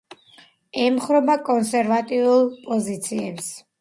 ემხრობა 0.85 1.35
კონსერვატიულ 1.49 2.43
პოზიციებს. 2.65 3.53